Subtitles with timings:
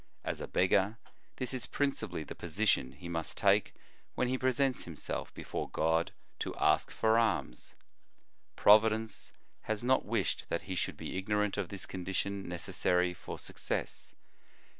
[0.23, 0.97] As a beggar,
[1.35, 3.75] this is principally the position he must take
[4.15, 7.75] when he presents himself before God to ask for alms.
[8.55, 9.31] Providence
[9.65, 14.15] has not wished that he should be ignorant of this condition necessary for success.